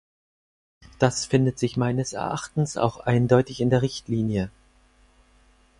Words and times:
Das 0.97 1.27
findet 1.27 1.59
sich 1.59 1.77
meines 1.77 2.13
Erachtens 2.13 2.75
auch 2.75 3.01
eindeutig 3.01 3.61
in 3.61 3.69
der 3.69 3.83
Richtlinie. 3.83 4.49